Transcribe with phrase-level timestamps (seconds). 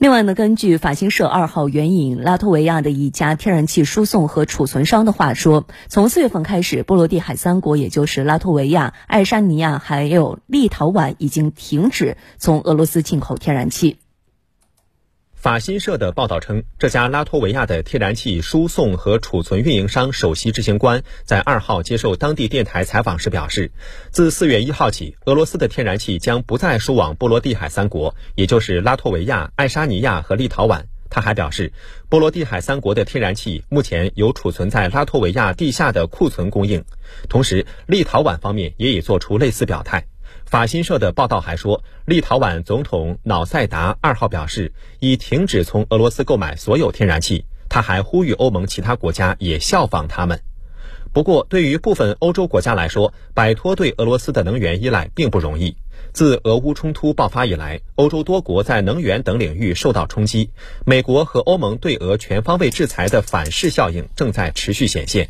[0.00, 13.98] 另外呢，根据法新社二号援引拉脱维亚的一家天然气输送和储存商的话说，从四月份开始，波罗的海三国，也就是拉脱维亚、爱沙尼亚还有立陶宛，已经停止从俄罗斯进口天然气。
[15.40, 23.72] 法新社的报道称，这家拉脱维亚的天然气输送和储存运营商首席执行官在二号接受当地电台采访时表示，
[24.10, 30.82] 自四月一号起，俄罗斯的天然气将不再输往波罗的海三国，也就是拉脱维亚、爱沙尼亚和立陶宛。
[31.08, 31.72] 他还表示，
[32.10, 36.84] 波罗的海三国的天然气目前有储存在拉脱维亚地下的库存供应，
[37.30, 40.04] 同时立陶宛方面也已做出类似表态。
[40.50, 47.44] 法新社的报道还说，立陶宛总统瑙塞达二号表示，已停止从俄罗斯购买所有天然气。
[47.68, 50.40] 他还呼吁欧盟其他国家也效仿他们。
[51.12, 55.76] 不过，对于部分欧洲国家来说，摆脱对俄罗斯的能源依赖并不容易。
[56.12, 60.50] 自俄乌冲突爆发以来，欧洲多国在能源等领域受到冲击，
[60.84, 65.28] 美国和欧盟对俄全方位制裁的反噬效应正在持续显现。